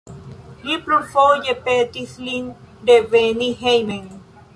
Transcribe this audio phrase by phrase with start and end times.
[0.67, 2.47] Li plurfoje petis lin
[2.91, 4.09] reveni hejmen.